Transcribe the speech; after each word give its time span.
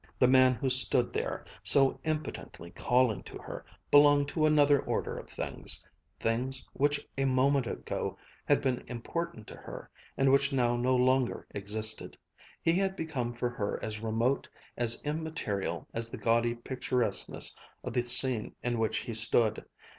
The 0.17 0.27
man 0.27 0.55
who 0.55 0.67
stood 0.67 1.13
there, 1.13 1.45
so 1.61 1.99
impotently 2.03 2.71
calling 2.71 3.21
to 3.21 3.37
her, 3.37 3.63
belonged 3.91 4.29
to 4.29 4.47
another 4.47 4.79
order 4.81 5.15
of 5.15 5.29
things 5.29 5.87
things 6.19 6.67
which 6.73 7.07
a 7.19 7.25
moment 7.25 7.67
ago 7.67 8.17
had 8.43 8.61
been 8.61 8.83
important 8.87 9.45
to 9.45 9.55
her, 9.57 9.91
and 10.17 10.31
which 10.31 10.51
now 10.51 10.75
no 10.75 10.95
longer 10.95 11.45
existed. 11.51 12.17
He 12.63 12.73
had 12.79 12.95
become 12.95 13.31
for 13.31 13.51
her 13.51 13.77
as 13.83 14.01
remote, 14.01 14.49
as 14.75 14.99
immaterial 15.03 15.87
as 15.93 16.09
the 16.09 16.17
gaudy 16.17 16.55
picturesqueness 16.55 17.55
of 17.83 17.93
the 17.93 18.01
scene 18.01 18.55
in 18.63 18.79
which 18.79 18.97
he 19.01 19.13
stood. 19.13 19.63